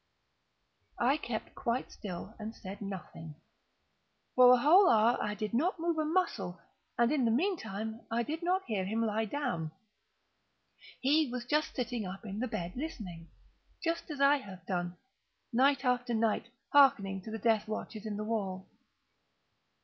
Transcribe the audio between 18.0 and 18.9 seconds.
in the wall.